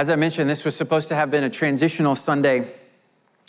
[0.00, 2.72] As I mentioned, this was supposed to have been a transitional Sunday.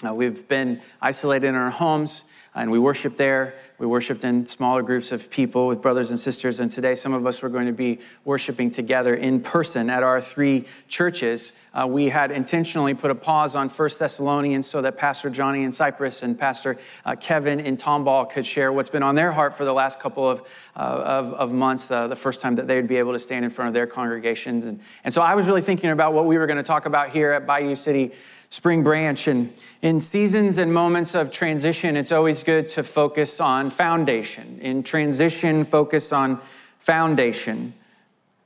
[0.04, 2.24] Uh, we've been isolated in our homes
[2.54, 3.54] and we worshiped there.
[3.78, 6.60] We worshiped in smaller groups of people with brothers and sisters.
[6.60, 10.20] And today, some of us were going to be worshiping together in person at our
[10.20, 11.54] three churches.
[11.74, 15.72] Uh, we had intentionally put a pause on First Thessalonians so that Pastor Johnny in
[15.72, 19.64] Cypress and Pastor uh, Kevin in Tomball could share what's been on their heart for
[19.64, 20.42] the last couple of,
[20.76, 23.52] uh, of, of, months, the first time that they would be able to stand in
[23.52, 24.66] front of their congregations.
[24.66, 27.12] And, and so I was really thinking about what we were going to talk about
[27.12, 28.12] here at Bayou City
[28.62, 29.28] Spring Branch.
[29.28, 29.52] And
[29.82, 34.60] in seasons and moments of transition, it's always good to focus on foundation.
[34.62, 36.40] In transition, focus on
[36.78, 37.74] foundation.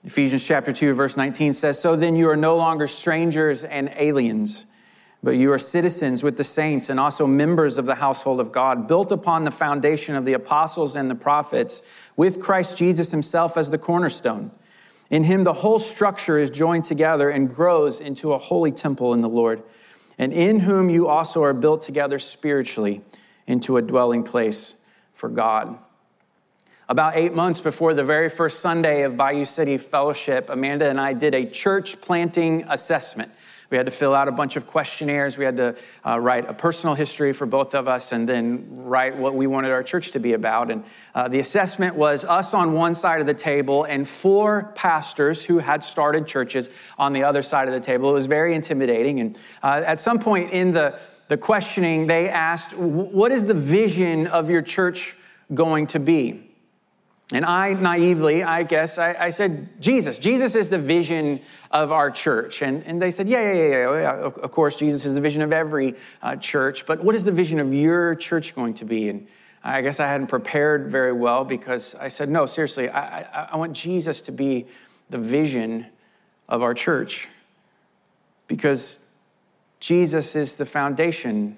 [0.05, 4.67] Ephesians chapter 2, verse 19 says, So then you are no longer strangers and aliens,
[5.21, 8.87] but you are citizens with the saints and also members of the household of God,
[8.87, 11.81] built upon the foundation of the apostles and the prophets,
[12.15, 14.51] with Christ Jesus himself as the cornerstone.
[15.09, 19.19] In him, the whole structure is joined together and grows into a holy temple in
[19.19, 19.61] the Lord
[20.17, 23.01] and in whom you also are built together spiritually
[23.47, 24.75] into a dwelling place
[25.13, 25.77] for God.
[26.87, 31.13] About eight months before the very first Sunday of Bayou City Fellowship, Amanda and I
[31.13, 33.31] did a church planting assessment.
[33.69, 35.37] We had to fill out a bunch of questionnaires.
[35.37, 39.17] We had to uh, write a personal history for both of us and then write
[39.17, 40.71] what we wanted our church to be about.
[40.71, 45.45] And uh, the assessment was us on one side of the table and four pastors
[45.45, 48.09] who had started churches on the other side of the table.
[48.09, 49.19] It was very intimidating.
[49.19, 54.27] And uh, at some point in the, the questioning, they asked, What is the vision
[54.27, 55.15] of your church
[55.53, 56.54] going to be?
[57.31, 60.19] And I naively, I guess, I, I, said, Jesus.
[60.19, 62.61] Jesus is the vision of our church.
[62.61, 64.13] And, and they said, yeah, yeah, yeah, yeah.
[64.17, 66.85] Of, of, course, Jesus is the vision of every uh, church.
[66.85, 69.09] But what is the vision of your church going to be?
[69.09, 69.27] And
[69.63, 73.57] I guess I hadn't prepared very well because I said, no, seriously, I, I, I
[73.57, 74.67] want Jesus to be
[75.09, 75.87] the vision
[76.47, 77.27] of our church
[78.47, 79.03] because
[79.79, 81.57] Jesus is the foundation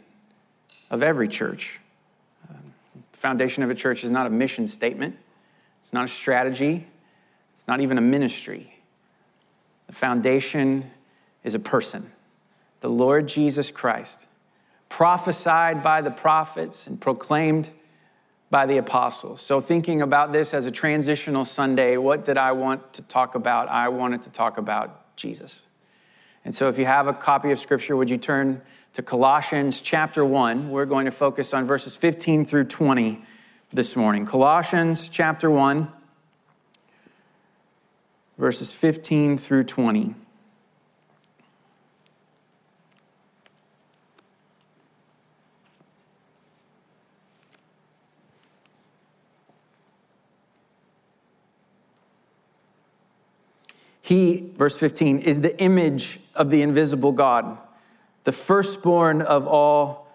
[0.90, 1.82] of every church.
[2.50, 2.54] Uh,
[3.12, 5.17] foundation of a church is not a mission statement.
[5.87, 6.86] It's not a strategy,
[7.55, 8.73] it's not even a ministry.
[9.86, 10.92] The foundation
[11.45, 12.11] is a person,
[12.81, 14.27] the Lord Jesus Christ,
[14.89, 17.70] prophesied by the prophets and proclaimed
[18.49, 19.39] by the apostles.
[19.39, 23.69] So, thinking about this as a transitional Sunday, what did I want to talk about?
[23.69, 25.67] I wanted to talk about Jesus.
[26.43, 28.61] And so, if you have a copy of Scripture, would you turn
[28.92, 30.69] to Colossians chapter 1?
[30.69, 33.23] We're going to focus on verses 15 through 20
[33.72, 34.26] this morning.
[34.26, 35.92] Colossians chapter 1,
[38.38, 40.16] verses 15 through 20.
[54.02, 57.58] He, verse 15, is the image of the invisible God,
[58.23, 60.08] the firstborn of all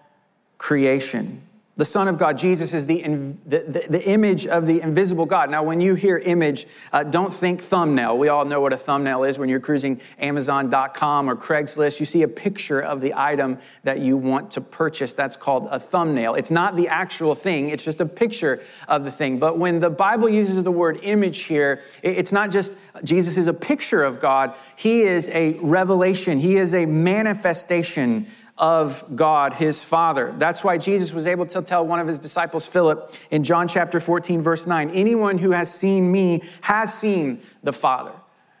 [0.57, 1.43] creation.
[1.75, 3.01] The Son of God, Jesus, is the,
[3.47, 5.49] the, the, image of the invisible God.
[5.49, 8.15] Now, when you hear image, uh, don't think thumbnail.
[8.15, 11.99] We all know what a thumbnail is when you're cruising Amazon.com or Craigslist.
[11.99, 15.13] You see a picture of the item that you want to purchase.
[15.13, 16.35] That's called a thumbnail.
[16.35, 19.39] It's not the actual thing, it's just a picture of the thing.
[19.39, 22.73] But when the Bible uses the word image here, it's not just
[23.03, 28.27] Jesus is a picture of God, He is a revelation, He is a manifestation
[28.57, 30.33] of God, his Father.
[30.37, 33.99] That's why Jesus was able to tell one of his disciples, Philip, in John chapter
[33.99, 38.11] 14, verse 9 anyone who has seen me has seen the Father.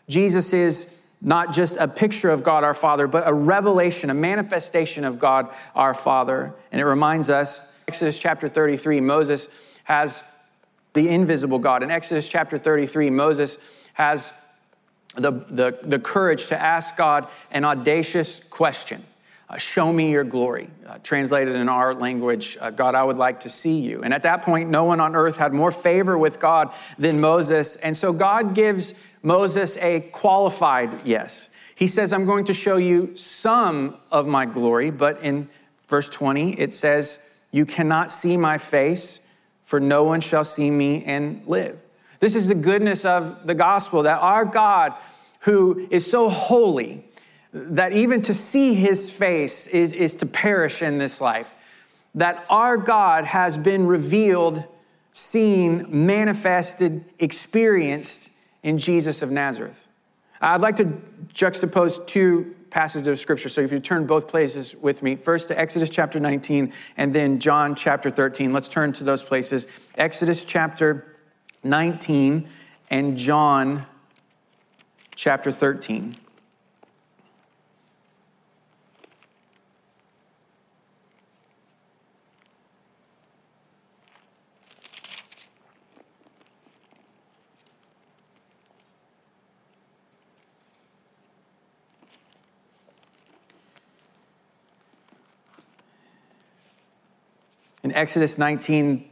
[0.09, 5.05] Jesus is not just a picture of God our Father, but a revelation, a manifestation
[5.05, 6.53] of God our Father.
[6.71, 9.47] And it reminds us, Exodus chapter 33, Moses
[9.85, 10.23] has
[10.93, 11.83] the invisible God.
[11.83, 13.57] In Exodus chapter 33, Moses
[13.93, 14.33] has
[15.15, 19.03] the, the, the courage to ask God an audacious question
[19.53, 20.67] uh, show me your glory.
[20.87, 24.01] Uh, translated in our language, uh, God, I would like to see you.
[24.01, 27.75] And at that point, no one on earth had more favor with God than Moses.
[27.75, 31.51] And so God gives Moses a qualified yes.
[31.75, 35.47] He says, I'm going to show you some of my glory, but in
[35.87, 39.27] verse 20, it says, You cannot see my face,
[39.61, 41.79] for no one shall see me and live.
[42.19, 44.93] This is the goodness of the gospel that our God,
[45.41, 47.05] who is so holy,
[47.53, 51.53] that even to see his face is, is to perish in this life.
[52.15, 54.63] That our God has been revealed,
[55.11, 58.31] seen, manifested, experienced
[58.63, 59.87] in Jesus of Nazareth.
[60.41, 60.85] I'd like to
[61.33, 63.49] juxtapose two passages of scripture.
[63.49, 67.39] So if you turn both places with me, first to Exodus chapter 19 and then
[67.39, 68.51] John chapter 13.
[68.51, 69.67] Let's turn to those places.
[69.95, 71.15] Exodus chapter
[71.63, 72.47] 19
[72.89, 73.85] and John
[75.15, 76.15] chapter 13.
[97.83, 99.09] In Exodus 19,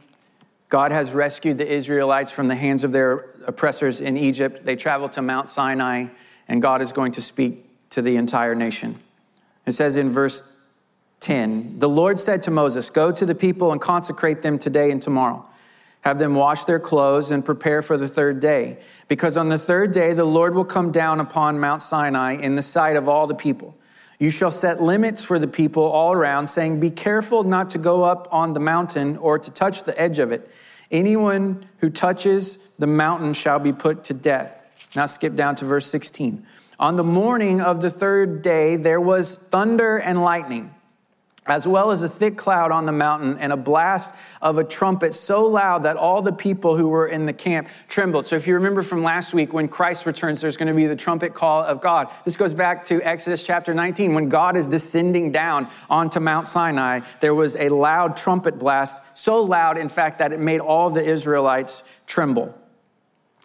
[0.70, 4.64] God has rescued the Israelites from the hands of their oppressors in Egypt.
[4.64, 6.06] They travel to Mount Sinai,
[6.48, 8.98] and God is going to speak to the entire nation.
[9.66, 10.56] It says in verse
[11.20, 15.02] 10 The Lord said to Moses, Go to the people and consecrate them today and
[15.02, 15.46] tomorrow.
[16.00, 18.78] Have them wash their clothes and prepare for the third day.
[19.06, 22.62] Because on the third day, the Lord will come down upon Mount Sinai in the
[22.62, 23.76] sight of all the people.
[24.22, 28.04] You shall set limits for the people all around, saying, Be careful not to go
[28.04, 30.48] up on the mountain or to touch the edge of it.
[30.92, 34.56] Anyone who touches the mountain shall be put to death.
[34.94, 36.46] Now skip down to verse 16.
[36.78, 40.72] On the morning of the third day, there was thunder and lightning
[41.46, 45.12] as well as a thick cloud on the mountain and a blast of a trumpet
[45.12, 48.28] so loud that all the people who were in the camp trembled.
[48.28, 50.94] So, if you remember from last week, when Christ returns, there's going to be the
[50.94, 52.12] trumpet call of God.
[52.24, 54.14] This goes back to Exodus chapter 19.
[54.14, 59.42] When God is descending down onto Mount Sinai, there was a loud trumpet blast, so
[59.42, 62.56] loud, in fact, that it made all the Israelites tremble.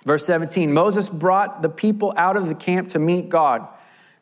[0.05, 3.67] Verse 17 Moses brought the people out of the camp to meet God.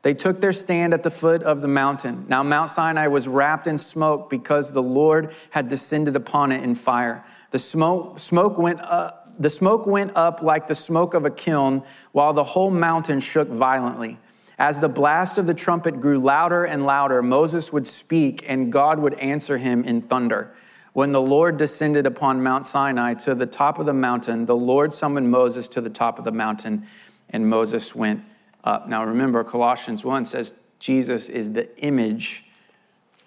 [0.05, 2.27] They took their stand at the foot of the mountain.
[2.29, 6.75] Now, Mount Sinai was wrapped in smoke because the Lord had descended upon it in
[6.75, 7.25] fire.
[7.49, 11.81] The smoke, smoke went up, the smoke went up like the smoke of a kiln,
[12.11, 14.19] while the whole mountain shook violently.
[14.59, 18.99] As the blast of the trumpet grew louder and louder, Moses would speak, and God
[18.99, 20.53] would answer him in thunder.
[20.93, 24.93] When the Lord descended upon Mount Sinai to the top of the mountain, the Lord
[24.93, 26.85] summoned Moses to the top of the mountain,
[27.31, 28.23] and Moses went
[28.65, 28.89] up.
[28.89, 32.45] Now remember, Colossians 1 says Jesus is the image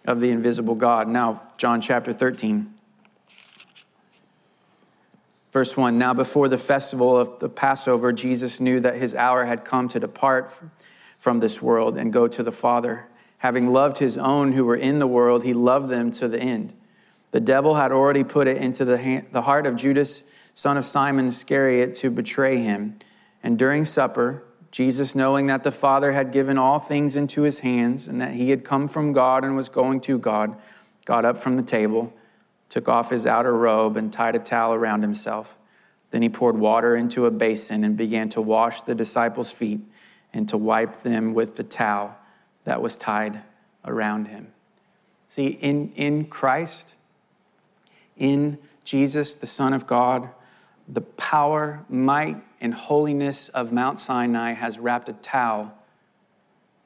[0.04, 1.08] of the invisible God.
[1.08, 2.74] Now, John chapter 13.
[5.52, 9.64] Verse 1 Now, before the festival of the Passover, Jesus knew that his hour had
[9.64, 10.52] come to depart
[11.18, 13.06] from this world and go to the Father.
[13.38, 16.74] Having loved his own who were in the world, he loved them to the end.
[17.30, 20.84] The devil had already put it into the, hand, the heart of Judas, son of
[20.84, 22.98] Simon Iscariot, to betray him.
[23.42, 28.06] And during supper, Jesus, knowing that the Father had given all things into his hands
[28.06, 30.56] and that he had come from God and was going to God,
[31.04, 32.12] got up from the table,
[32.68, 35.56] took off his outer robe, and tied a towel around himself.
[36.10, 39.80] Then he poured water into a basin and began to wash the disciples' feet
[40.32, 42.16] and to wipe them with the towel
[42.64, 43.42] that was tied
[43.84, 44.48] around him.
[45.28, 46.94] See, in, in Christ,
[48.16, 50.30] in Jesus, the Son of God,
[50.88, 55.72] the power, might, and holiness of Mount Sinai has wrapped a towel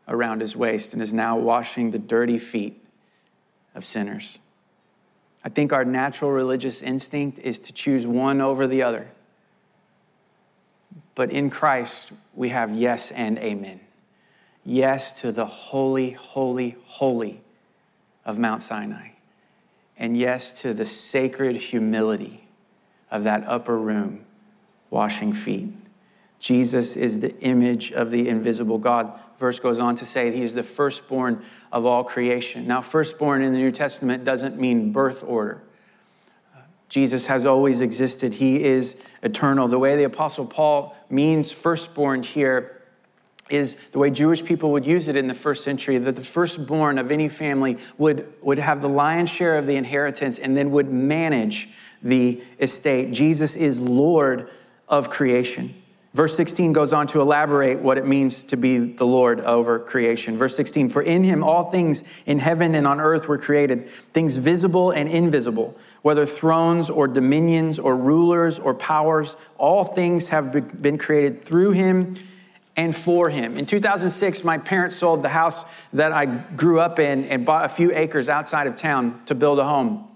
[0.08, 2.84] around his waist and is now washing the dirty feet
[3.74, 4.38] of sinners.
[5.44, 9.08] I think our natural religious instinct is to choose one over the other.
[11.14, 13.80] But in Christ, we have yes and amen.
[14.64, 17.40] Yes to the holy, holy, holy
[18.24, 19.10] of Mount Sinai.
[19.96, 22.41] And yes to the sacred humility
[23.12, 24.24] of that upper room
[24.90, 25.68] washing feet.
[26.40, 29.16] Jesus is the image of the invisible God.
[29.38, 32.66] Verse goes on to say he is the firstborn of all creation.
[32.66, 35.62] Now, firstborn in the New Testament doesn't mean birth order.
[36.88, 38.34] Jesus has always existed.
[38.34, 39.68] He is eternal.
[39.68, 42.81] The way the Apostle Paul means firstborn here
[43.50, 46.98] is the way Jewish people would use it in the first century that the firstborn
[46.98, 50.90] of any family would, would have the lion's share of the inheritance and then would
[50.90, 51.68] manage
[52.02, 53.12] the estate.
[53.12, 54.48] Jesus is Lord
[54.88, 55.74] of creation.
[56.14, 60.36] Verse 16 goes on to elaborate what it means to be the Lord over creation.
[60.36, 64.36] Verse 16, for in him all things in heaven and on earth were created, things
[64.36, 70.98] visible and invisible, whether thrones or dominions or rulers or powers, all things have been
[70.98, 72.14] created through him
[72.76, 73.58] and for him.
[73.58, 77.68] In 2006, my parents sold the house that I grew up in and bought a
[77.68, 80.08] few acres outside of town to build a home.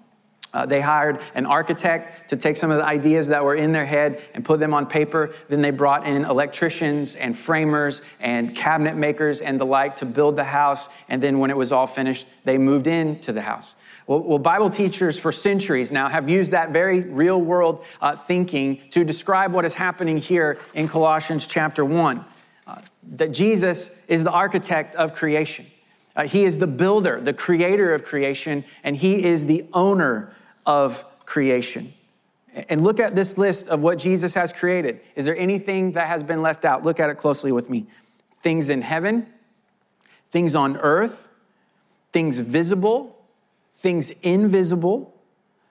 [0.56, 3.84] Uh, they hired an architect to take some of the ideas that were in their
[3.84, 5.34] head and put them on paper.
[5.48, 10.36] Then they brought in electricians and framers and cabinet makers and the like to build
[10.36, 10.88] the house.
[11.10, 13.74] And then when it was all finished, they moved into the house.
[14.06, 18.80] Well, well Bible teachers for centuries now have used that very real world uh, thinking
[18.90, 22.24] to describe what is happening here in Colossians chapter 1.
[23.06, 25.66] That Jesus is the architect of creation.
[26.14, 30.32] Uh, he is the builder, the creator of creation, and he is the owner
[30.64, 31.92] of creation.
[32.68, 35.00] And look at this list of what Jesus has created.
[35.14, 36.84] Is there anything that has been left out?
[36.84, 37.86] Look at it closely with me.
[38.40, 39.26] Things in heaven,
[40.30, 41.28] things on earth,
[42.12, 43.14] things visible,
[43.74, 45.14] things invisible,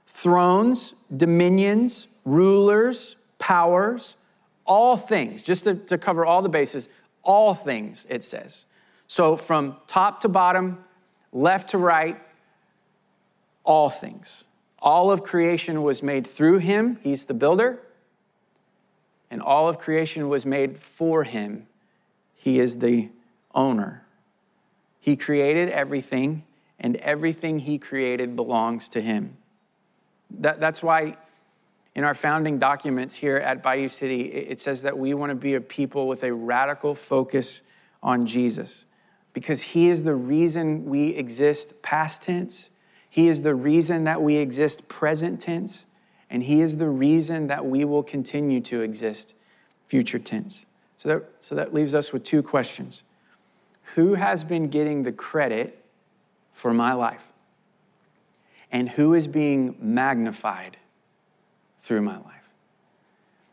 [0.05, 4.15] thrones, dominions, rulers, powers,
[4.63, 6.87] all things, just to, to cover all the bases,
[7.25, 8.65] all things, it says.
[9.07, 10.83] So from top to bottom,
[11.31, 12.21] left to right,
[13.63, 14.47] all things
[14.79, 17.81] All of creation was made through him, he's the builder,
[19.31, 21.67] and all of creation was made for him,
[22.35, 23.09] he is the
[23.53, 24.05] owner.
[24.99, 26.43] He created everything,
[26.79, 29.37] and everything he created belongs to him.
[30.29, 31.17] That, that's why
[31.95, 35.53] in our founding documents here at Bayou City, it says that we want to be
[35.53, 37.63] a people with a radical focus
[38.03, 38.85] on Jesus
[39.35, 42.69] because he is the reason we exist past tense,
[43.09, 45.85] he is the reason that we exist present tense,
[46.29, 49.35] and he is the reason that we will continue to exist
[49.87, 50.65] future tense.
[50.95, 53.03] So that, so that leaves us with two questions
[53.95, 55.83] Who has been getting the credit
[56.53, 57.31] for my life?
[58.71, 60.77] And who is being magnified
[61.85, 62.49] through my life?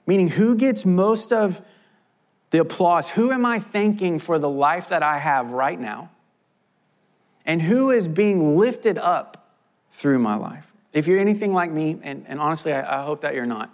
[0.07, 1.63] Meaning, who gets most of
[2.51, 3.13] the applause?
[3.13, 6.11] Who am I thanking for the life that I have right now?
[7.45, 9.55] And who is being lifted up
[9.91, 10.73] through my life?
[10.93, 13.71] If you're anything like me, and, and honestly, I, I hope that you're not,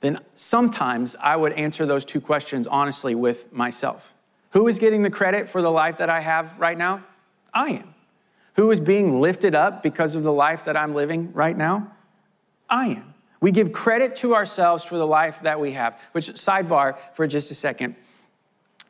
[0.00, 4.14] then sometimes I would answer those two questions honestly with myself.
[4.50, 7.04] Who is getting the credit for the life that I have right now?
[7.52, 7.94] I am.
[8.54, 11.92] Who is being lifted up because of the life that I'm living right now?
[12.68, 13.14] I am.
[13.40, 17.50] We give credit to ourselves for the life that we have, which, sidebar for just
[17.50, 17.96] a second.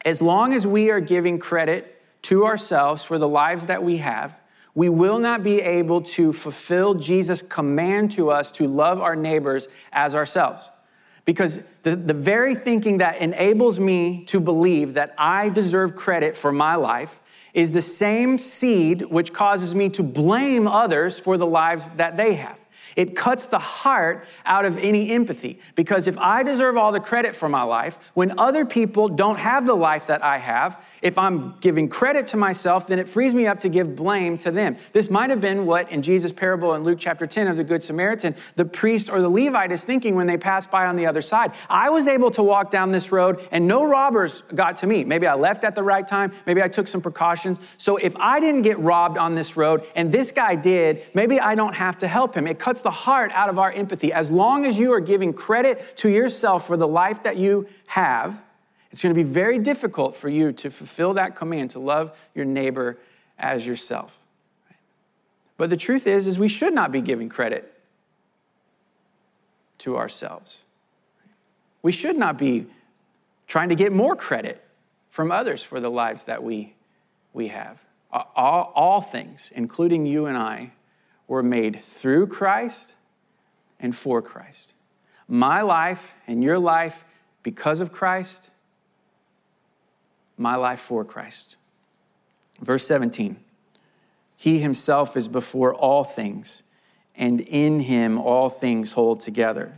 [0.05, 4.39] As long as we are giving credit to ourselves for the lives that we have,
[4.75, 9.69] we will not be able to fulfill Jesus' command to us to love our neighbors
[9.93, 10.71] as ourselves.
[11.25, 16.53] Because the, the very thinking that enables me to believe that I deserve credit for
[16.53, 17.19] my life
[17.53, 22.35] is the same seed which causes me to blame others for the lives that they
[22.35, 22.59] have.
[22.97, 25.61] It cuts the heart out of any empathy.
[25.75, 29.67] Because if I deserve all the credit for my life, when other people don't have
[29.67, 33.47] the life that I have, if I'm giving credit to myself, then it frees me
[33.47, 34.77] up to give blame to them.
[34.93, 37.83] This might have been what in Jesus' parable in Luke chapter 10 of the Good
[37.83, 41.23] Samaritan, the priest or the Levite is thinking when they pass by on the other
[41.23, 41.53] side.
[41.69, 45.05] I was able to walk down this road and no robbers got to me.
[45.05, 46.33] Maybe I left at the right time.
[46.47, 47.59] Maybe I took some precautions.
[47.77, 51.55] So if I didn't get robbed on this road and this guy did, maybe I
[51.55, 52.47] don't have to help him.
[52.47, 54.13] It cuts the heart out of our empathy.
[54.13, 58.41] As long as you are giving credit to yourself for the life that you have,
[58.93, 62.45] it's going to be very difficult for you to fulfill that command to love your
[62.45, 62.97] neighbor
[63.41, 64.21] as yourself.
[65.57, 67.77] But the truth is is we should not be giving credit
[69.79, 70.59] to ourselves.
[71.83, 72.67] We should not be
[73.49, 74.65] trying to get more credit
[75.09, 76.77] from others for the lives that we,
[77.33, 77.85] we have.
[78.13, 80.71] All, all things, including you and I,
[81.27, 82.95] were made through Christ
[83.81, 84.75] and for Christ.
[85.29, 87.05] My life and your life
[87.43, 88.51] because of Christ,
[90.37, 91.57] my life for Christ.
[92.61, 93.37] Verse 17
[94.37, 96.63] He himself is before all things,
[97.15, 99.75] and in him all things hold together.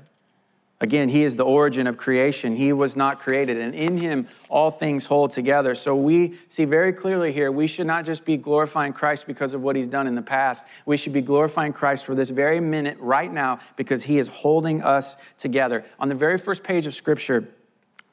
[0.80, 2.54] Again, he is the origin of creation.
[2.54, 5.74] He was not created, and in him all things hold together.
[5.74, 9.60] So we see very clearly here we should not just be glorifying Christ because of
[9.60, 10.64] what he's done in the past.
[10.86, 14.80] We should be glorifying Christ for this very minute right now because he is holding
[14.82, 15.84] us together.
[15.98, 17.48] On the very first page of Scripture,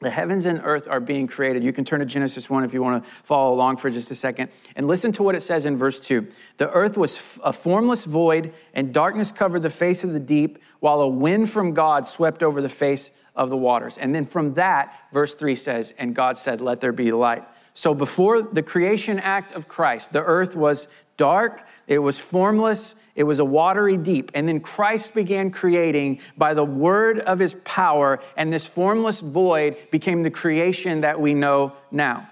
[0.00, 1.64] the heavens and earth are being created.
[1.64, 4.14] You can turn to Genesis 1 if you want to follow along for just a
[4.14, 4.50] second.
[4.74, 6.26] And listen to what it says in verse 2.
[6.58, 11.00] The earth was a formless void, and darkness covered the face of the deep, while
[11.00, 13.96] a wind from God swept over the face of the waters.
[13.96, 17.44] And then from that, verse 3 says, And God said, Let there be light.
[17.72, 23.24] So before the creation act of Christ, the earth was dark, it was formless, it
[23.24, 24.30] was a watery deep.
[24.34, 29.76] And then Christ began creating by the word of his power, and this formless void
[29.90, 32.28] became the creation that we know now.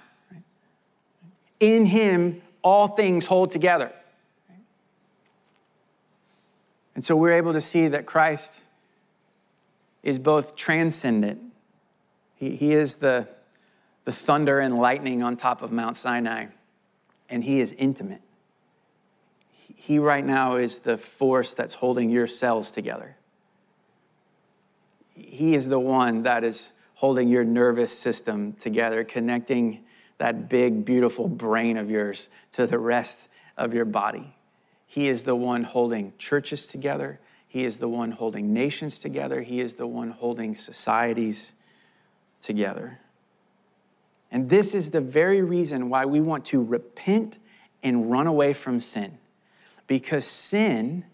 [1.61, 3.93] In him, all things hold together.
[6.95, 8.63] And so we're able to see that Christ
[10.03, 11.41] is both transcendent,
[12.37, 13.27] he, he is the,
[14.05, 16.47] the thunder and lightning on top of Mount Sinai,
[17.31, 18.21] and he is intimate.
[19.75, 23.17] He right now is the force that's holding your cells together.
[25.15, 29.85] He is the one that is holding your nervous system together, connecting
[30.19, 34.35] that big, beautiful brain of yours to the rest of your body.
[34.87, 37.21] He is the one holding churches together.
[37.49, 39.43] He is the one holding nations together.
[39.43, 41.53] He is the one holding societies
[42.41, 43.01] together.
[44.31, 47.39] And this is the very reason why we want to repent
[47.83, 49.19] and run away from sin
[49.87, 51.05] because sin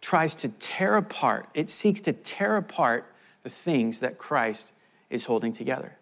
[0.00, 3.12] tries to tear apart, it seeks to tear apart
[3.42, 4.72] the things that Christ
[5.10, 5.96] is holding together.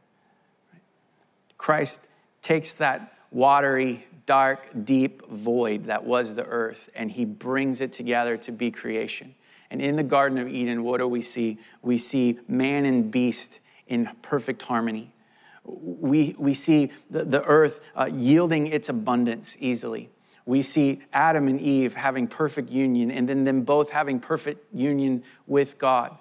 [1.59, 2.09] Christ
[2.43, 8.37] takes that watery dark, deep void that was the earth, and he brings it together
[8.39, 9.35] to be creation.
[9.71, 11.59] And in the Garden of Eden, what do we see?
[11.83, 15.13] We see man and beast in perfect harmony.
[15.65, 20.11] We, we see the, the earth uh, yielding its abundance easily.
[20.47, 25.25] We see Adam and Eve having perfect union, and then them both having perfect union
[25.47, 26.17] with God.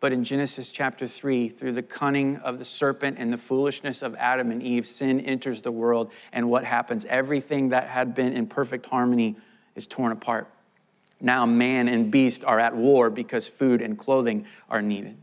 [0.00, 4.16] But in Genesis chapter 3, through the cunning of the serpent and the foolishness of
[4.16, 6.10] Adam and Eve, sin enters the world.
[6.32, 7.04] And what happens?
[7.04, 9.36] Everything that had been in perfect harmony
[9.76, 10.48] is torn apart.
[11.20, 15.16] Now, man and beast are at war because food and clothing are needed.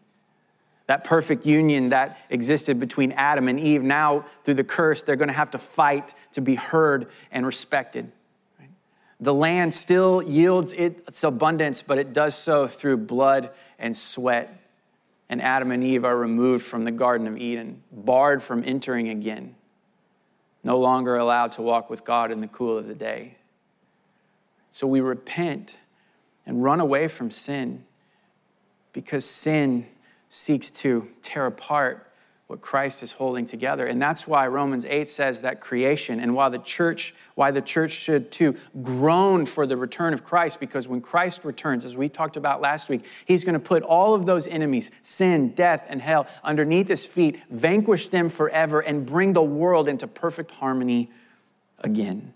[0.88, 5.28] That perfect union that existed between Adam and Eve, now through the curse, they're going
[5.28, 8.14] to have to fight to be heard and respected.
[9.20, 14.56] The land still yields its abundance, but it does so through blood and sweat.
[15.28, 19.56] And Adam and Eve are removed from the Garden of Eden, barred from entering again,
[20.64, 23.36] no longer allowed to walk with God in the cool of the day.
[24.72, 25.80] So we repent
[26.46, 27.84] and run away from sin
[28.94, 29.86] because sin
[30.30, 32.09] seeks to tear apart
[32.50, 33.86] what Christ is holding together.
[33.86, 37.92] And that's why Romans 8 says that creation and why the church, why the church
[37.92, 42.38] should too groan for the return of Christ, because when Christ returns, as we talked
[42.38, 46.26] about last week, he's going to put all of those enemies, sin, death, and hell,
[46.44, 51.12] underneath his feet, vanquish them forever, and bring the world into perfect harmony
[51.84, 52.34] again.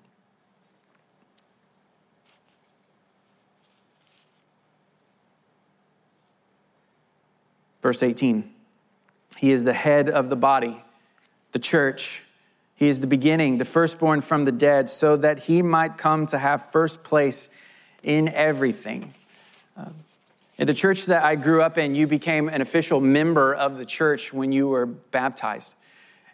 [7.81, 8.52] Verse 18
[9.43, 10.81] He is the head of the body,
[11.51, 12.23] the church.
[12.77, 16.37] He is the beginning, the firstborn from the dead, so that he might come to
[16.37, 17.49] have first place
[18.03, 19.13] in everything.
[19.77, 19.89] Uh,
[20.57, 23.85] in the church that I grew up in, you became an official member of the
[23.85, 25.75] church when you were baptized.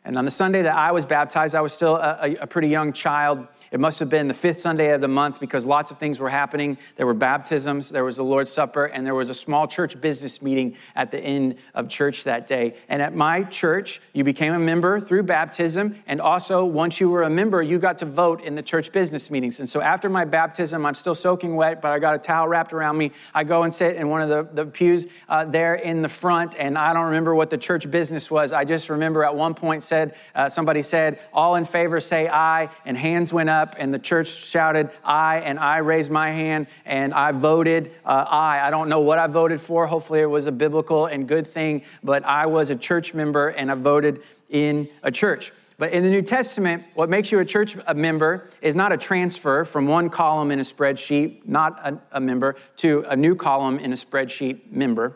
[0.10, 2.93] And on the Sunday that I was baptized, I was still a, a, pretty young
[2.93, 3.45] child.
[3.69, 6.30] It must have been the fifth Sunday of the month because lots of things were
[6.30, 6.80] happening.
[6.95, 10.41] There were baptisms, there was the Lord's Supper, and there was a small church business
[10.41, 12.74] meeting at the end of church that day.
[12.88, 16.02] And at my church, you became a member through baptism.
[16.08, 19.30] And also, once you were a member, you got to vote in the church business
[19.30, 19.60] meetings.
[19.60, 22.74] And so after my baptism, I'm still soaking wet, but I got a towel wrapped
[22.74, 23.12] around me.
[23.36, 26.56] I go and sit in one of the, the pews uh, there in the front,
[26.58, 28.52] and I don't remember what the church business was.
[28.52, 32.28] I just remember at one point said, said, uh, somebody said, all in favor say
[32.28, 36.68] aye, and hands went up, and the church shouted aye, and I raised my hand,
[36.86, 38.62] and I voted uh, aye.
[38.64, 39.88] I don't know what I voted for.
[39.88, 43.72] Hopefully, it was a biblical and good thing, but I was a church member, and
[43.72, 45.52] I voted in a church.
[45.78, 49.64] But in the New Testament, what makes you a church member is not a transfer
[49.64, 53.94] from one column in a spreadsheet, not a, a member, to a new column in
[53.94, 55.16] a spreadsheet member.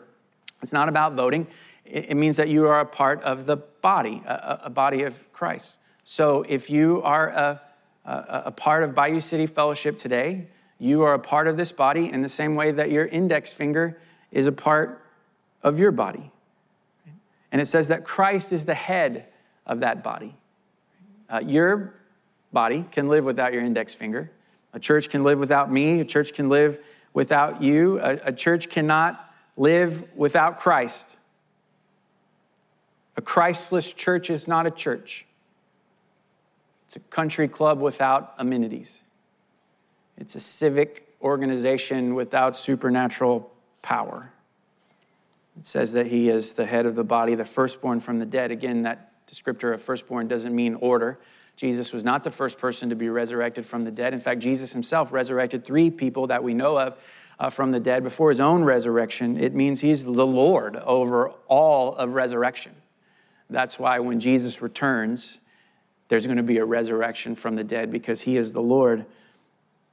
[0.62, 1.46] It's not about voting.
[1.84, 5.78] It means that you are a part of the body, a, body of Christ.
[6.02, 7.60] So if you are a,
[8.04, 10.46] a, a part of Bayou City Fellowship today,
[10.78, 13.98] you are a part of this body in the same way that your index finger
[14.32, 15.04] is a part
[15.62, 16.30] of your body.
[17.52, 19.26] And it says that Christ is the head
[19.66, 20.34] of that body.
[21.30, 21.94] Uh, your
[22.52, 24.30] body can live without your index finger.
[24.72, 26.00] A church can live without me.
[26.00, 26.78] A church can live
[27.12, 28.00] without you.
[28.00, 31.16] A, a church cannot live without Christ.
[33.16, 35.26] A Christless church is not a church.
[36.86, 39.02] It's a country club without amenities.
[40.16, 43.50] It's a civic organization without supernatural
[43.82, 44.30] power.
[45.56, 48.50] It says that he is the head of the body, the firstborn from the dead.
[48.50, 51.18] Again, that descriptor of firstborn doesn't mean order.
[51.56, 54.12] Jesus was not the first person to be resurrected from the dead.
[54.12, 56.96] In fact, Jesus himself resurrected three people that we know of
[57.38, 59.36] uh, from the dead before his own resurrection.
[59.38, 62.74] It means he's the Lord over all of resurrection.
[63.50, 65.38] That's why when Jesus returns,
[66.08, 69.04] there's going to be a resurrection from the dead because he is the Lord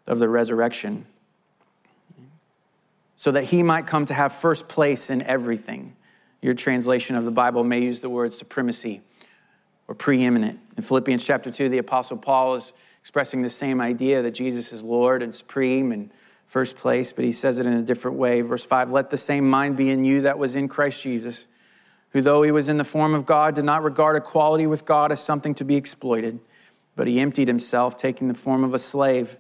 [0.07, 1.05] of the resurrection.
[3.15, 5.95] So that he might come to have first place in everything.
[6.41, 9.01] Your translation of the Bible may use the word supremacy
[9.87, 10.59] or preeminent.
[10.75, 14.83] In Philippians chapter 2, the Apostle Paul is expressing the same idea that Jesus is
[14.83, 16.09] Lord and supreme and
[16.47, 18.41] first place, but he says it in a different way.
[18.41, 21.47] Verse 5 Let the same mind be in you that was in Christ Jesus
[22.11, 25.11] who, though he was in the form of God, did not regard equality with God
[25.11, 26.39] as something to be exploited,
[26.95, 29.37] but he emptied himself, taking the form of a slave.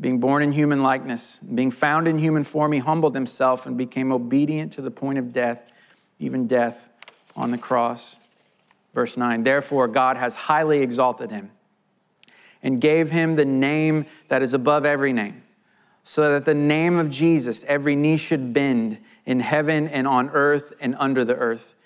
[0.00, 4.10] Being born in human likeness, being found in human form, he humbled himself and became
[4.10, 5.70] obedient to the point of death,
[6.18, 6.90] even death
[7.36, 8.16] on the cross.
[8.92, 11.52] Verse 9 Therefore, God has highly exalted him
[12.60, 15.42] and gave him the name that is above every name,
[16.02, 20.72] so that the name of Jesus every knee should bend in heaven and on earth
[20.80, 21.76] and under the earth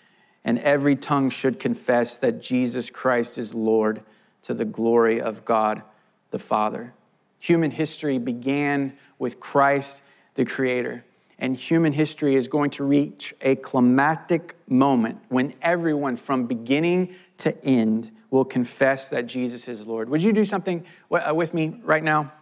[0.45, 4.03] and every tongue should confess that Jesus Christ is Lord
[4.43, 5.83] to the glory of God
[6.31, 6.95] the Father.
[7.39, 10.03] Human history began with Christ,
[10.35, 11.05] the Creator.
[11.39, 17.63] And human history is going to reach a climactic moment when everyone from beginning to
[17.65, 20.09] end will confess that Jesus is Lord.
[20.09, 22.33] Would you do something uh, with me right now?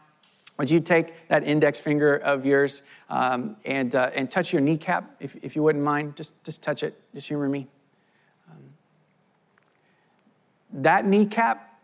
[0.59, 5.17] Would you take that index finger of yours um, and, uh, and touch your kneecap,
[5.21, 6.17] if, if you wouldn't mind?
[6.17, 6.99] Just, just touch it.
[7.15, 7.69] Just humor me.
[10.73, 11.81] That kneecap,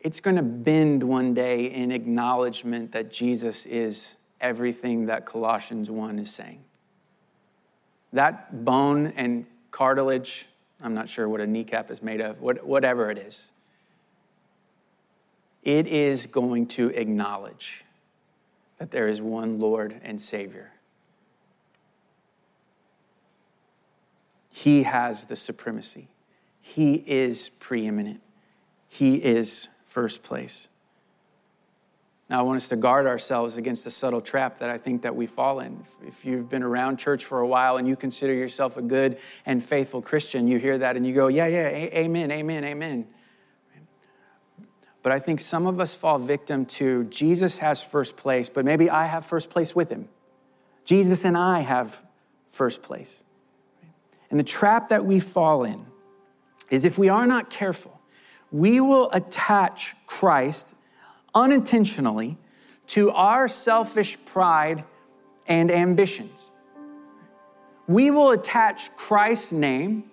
[0.00, 6.18] it's going to bend one day in acknowledgement that Jesus is everything that Colossians 1
[6.18, 6.64] is saying.
[8.12, 10.46] That bone and cartilage,
[10.82, 13.52] I'm not sure what a kneecap is made of, whatever it is,
[15.62, 17.84] it is going to acknowledge
[18.78, 20.72] that there is one Lord and Savior.
[24.50, 26.08] He has the supremacy.
[26.62, 28.22] He is preeminent.
[28.88, 30.68] He is first place.
[32.30, 35.14] Now, I want us to guard ourselves against the subtle trap that I think that
[35.14, 35.82] we fall in.
[36.06, 39.62] If you've been around church for a while and you consider yourself a good and
[39.62, 43.06] faithful Christian, you hear that and you go, yeah, yeah, amen, amen, amen.
[45.02, 48.88] But I think some of us fall victim to Jesus has first place, but maybe
[48.88, 50.08] I have first place with him.
[50.84, 52.02] Jesus and I have
[52.48, 53.24] first place.
[54.30, 55.86] And the trap that we fall in
[56.70, 58.00] is if we are not careful,
[58.50, 60.76] we will attach Christ
[61.34, 62.36] unintentionally
[62.88, 64.84] to our selfish pride
[65.46, 66.50] and ambitions.
[67.86, 70.10] We will attach Christ's name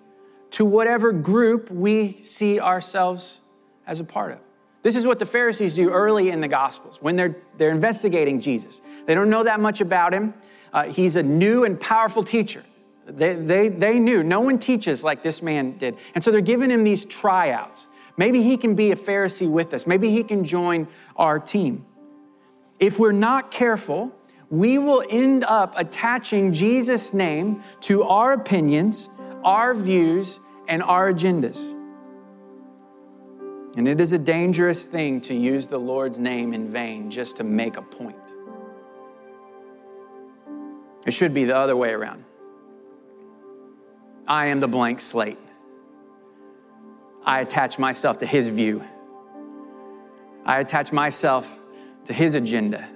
[0.52, 3.42] to whatever group we see ourselves
[3.86, 4.40] as a part of.
[4.82, 8.82] This is what the Pharisees do early in the Gospels when they're, they're investigating Jesus.
[9.06, 10.34] They don't know that much about him.
[10.72, 12.64] Uh, he's a new and powerful teacher.
[13.10, 14.24] They, they, they knew.
[14.24, 15.98] No one teaches like this man did.
[16.16, 17.88] And so they're giving him these tryouts.
[18.18, 19.88] Maybe he can be a Pharisee with us.
[19.88, 21.86] Maybe he can join our team.
[22.80, 24.12] If we're not careful,
[24.50, 29.10] we will end up attaching Jesus' name to our opinions,
[29.44, 31.76] our views, and our agendas.
[33.78, 37.44] And it is a dangerous thing to use the Lord's name in vain just to
[37.44, 38.18] make a point.
[41.06, 42.26] It should be the other way around.
[44.30, 45.40] I am the blank slate.
[47.26, 48.84] I attach myself to his view.
[50.46, 51.60] I attach myself
[52.06, 52.88] to his agenda.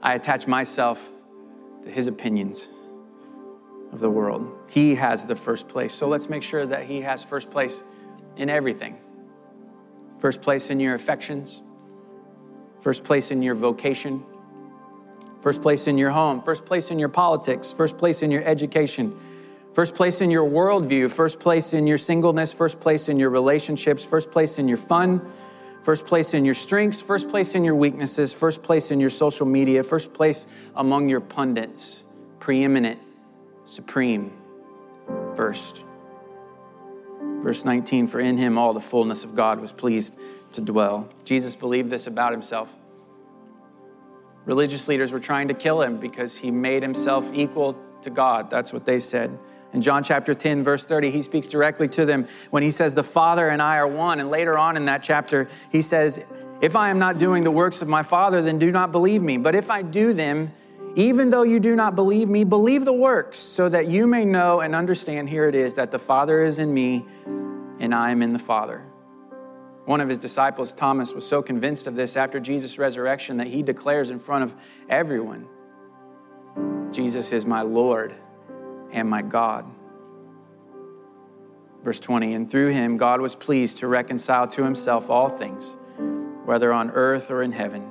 [0.00, 1.10] I attach myself
[1.82, 2.68] to his opinions
[3.92, 4.56] of the world.
[4.70, 5.92] He has the first place.
[5.92, 7.82] So let's make sure that he has first place
[8.36, 8.96] in everything.
[10.18, 11.60] First place in your affections,
[12.78, 14.24] first place in your vocation,
[15.40, 19.12] first place in your home, first place in your politics, first place in your education
[19.74, 24.06] First place in your worldview, first place in your singleness, first place in your relationships,
[24.06, 25.20] first place in your fun,
[25.82, 29.46] first place in your strengths, first place in your weaknesses, first place in your social
[29.46, 32.04] media, first place among your pundits,
[32.38, 33.00] preeminent,
[33.64, 34.32] supreme,
[35.34, 35.84] first.
[37.40, 40.20] Verse 19, for in him all the fullness of God was pleased
[40.52, 41.08] to dwell.
[41.24, 42.72] Jesus believed this about himself.
[44.44, 48.50] Religious leaders were trying to kill him because he made himself equal to God.
[48.50, 49.36] That's what they said.
[49.74, 53.02] In John chapter 10, verse 30, he speaks directly to them when he says, The
[53.02, 54.20] Father and I are one.
[54.20, 56.24] And later on in that chapter, he says,
[56.60, 59.36] If I am not doing the works of my Father, then do not believe me.
[59.36, 60.52] But if I do them,
[60.94, 64.60] even though you do not believe me, believe the works, so that you may know
[64.60, 67.04] and understand, here it is, that the Father is in me
[67.80, 68.80] and I am in the Father.
[69.86, 73.64] One of his disciples, Thomas, was so convinced of this after Jesus' resurrection that he
[73.64, 74.54] declares in front of
[74.88, 75.48] everyone
[76.92, 78.14] Jesus is my Lord
[78.94, 79.66] and my God.
[81.82, 85.76] Verse 20, and through him God was pleased to reconcile to himself all things,
[86.46, 87.86] whether on earth or in heaven,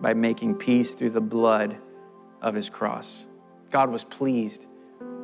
[0.00, 1.76] by making peace through the blood
[2.42, 3.26] of his cross.
[3.70, 4.66] God was pleased.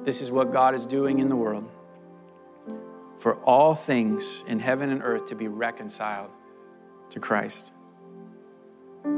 [0.05, 1.69] This is what God is doing in the world.
[3.17, 6.31] For all things in heaven and earth to be reconciled
[7.11, 7.73] to Christ,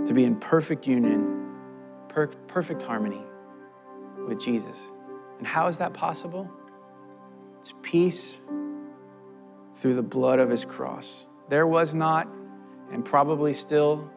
[0.05, 1.55] to be in perfect union,
[2.09, 3.23] per- perfect harmony
[4.27, 4.93] with Jesus.
[5.39, 6.51] And how is that possible?
[7.61, 8.41] It's peace
[9.75, 11.27] through the blood of his cross.
[11.49, 12.29] There was not,
[12.93, 14.11] and probably still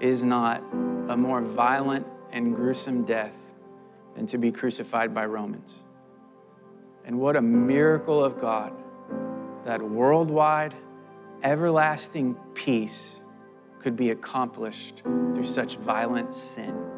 [0.00, 0.62] is not,
[1.08, 3.54] a more violent and gruesome death
[4.14, 5.82] than to be crucified by Romans.
[7.04, 8.72] And what a miracle of God
[9.64, 10.74] that worldwide,
[11.42, 13.20] everlasting peace
[13.78, 16.91] could be accomplished through such violent sin.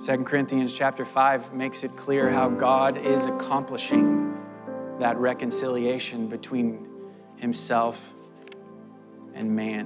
[0.00, 4.32] 2 Corinthians chapter 5 makes it clear how God is accomplishing
[5.00, 6.86] that reconciliation between
[7.34, 8.14] himself
[9.34, 9.84] and man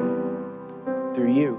[1.14, 1.59] through you.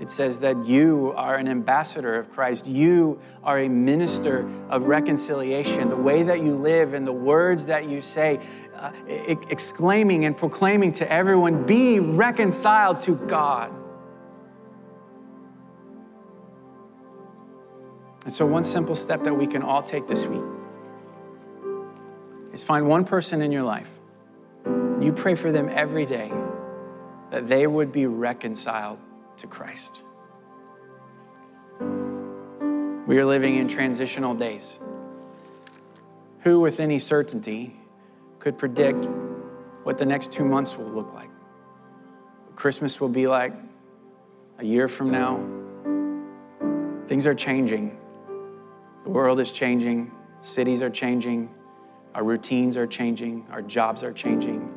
[0.00, 2.66] It says that you are an ambassador of Christ.
[2.66, 5.90] You are a minister of reconciliation.
[5.90, 8.40] The way that you live and the words that you say,
[8.74, 13.70] uh, exclaiming and proclaiming to everyone, be reconciled to God.
[18.26, 20.42] And so, one simple step that we can all take this week
[22.52, 23.88] is find one person in your life.
[25.00, 26.32] You pray for them every day
[27.30, 28.98] that they would be reconciled
[29.36, 30.02] to Christ.
[33.06, 34.80] We are living in transitional days.
[36.40, 37.76] Who, with any certainty,
[38.40, 39.06] could predict
[39.84, 41.30] what the next two months will look like?
[42.56, 43.52] Christmas will be like
[44.58, 45.36] a year from now?
[47.06, 47.96] Things are changing.
[49.06, 51.54] The world is changing, cities are changing,
[52.12, 54.74] our routines are changing, our jobs are changing.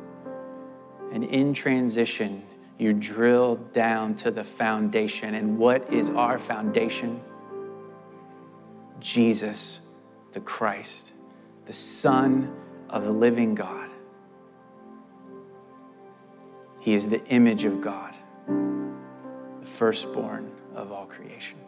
[1.12, 2.44] And in transition,
[2.78, 5.34] you drill down to the foundation.
[5.34, 7.20] And what is our foundation?
[9.00, 9.80] Jesus,
[10.30, 11.12] the Christ,
[11.64, 12.54] the Son
[12.88, 13.90] of the living God.
[16.80, 18.14] He is the image of God,
[18.46, 21.58] the firstborn of all creation.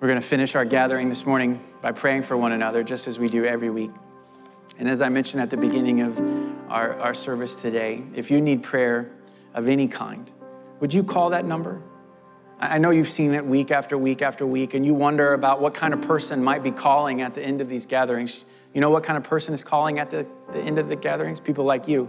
[0.00, 3.18] We're going to finish our gathering this morning by praying for one another, just as
[3.18, 3.90] we do every week.
[4.78, 6.16] And as I mentioned at the beginning of
[6.70, 9.10] our, our service today, if you need prayer
[9.54, 10.30] of any kind,
[10.78, 11.82] would you call that number?
[12.60, 15.74] I know you've seen it week after week after week, and you wonder about what
[15.74, 18.46] kind of person might be calling at the end of these gatherings.
[18.74, 21.40] You know what kind of person is calling at the, the end of the gatherings?
[21.40, 22.08] People like you,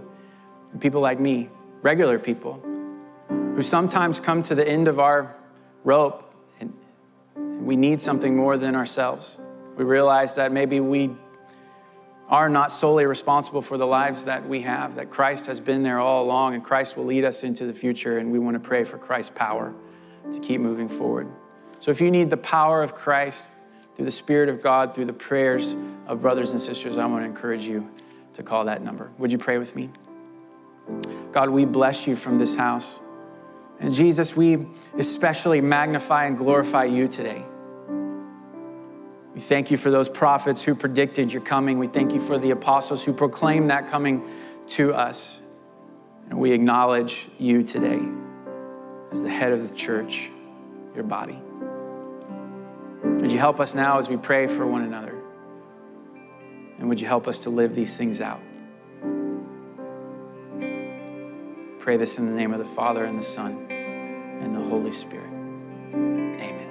[0.80, 1.50] people like me,
[1.82, 2.62] regular people,
[3.30, 5.36] who sometimes come to the end of our
[5.84, 6.29] rope
[7.60, 9.38] we need something more than ourselves.
[9.76, 11.12] We realize that maybe we
[12.28, 16.00] are not solely responsible for the lives that we have, that Christ has been there
[16.00, 18.20] all along and Christ will lead us into the future.
[18.20, 19.74] And we want to pray for Christ's power
[20.32, 21.28] to keep moving forward.
[21.80, 23.50] So if you need the power of Christ
[23.96, 25.74] through the Spirit of God, through the prayers
[26.08, 27.90] of brothers and sisters, I want to encourage you
[28.34, 29.10] to call that number.
[29.18, 29.90] Would you pray with me?
[31.32, 33.00] God, we bless you from this house.
[33.80, 34.68] And Jesus, we
[34.98, 37.44] especially magnify and glorify you today.
[39.40, 41.80] We thank you for those prophets who predicted your coming.
[41.80, 44.28] We thank you for the apostles who proclaimed that coming
[44.68, 45.40] to us.
[46.30, 48.02] And we acknowledge you today
[49.14, 50.30] as the head of the church,
[50.94, 51.40] your body.
[53.02, 55.16] Would you help us now as we pray for one another?
[56.78, 58.42] And would you help us to live these things out?
[61.80, 65.32] Pray this in the name of the Father and the Son and the Holy Spirit.
[65.94, 66.69] Amen.